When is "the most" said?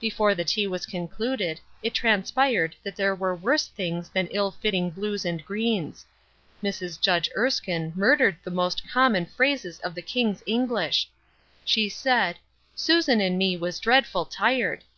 8.44-8.86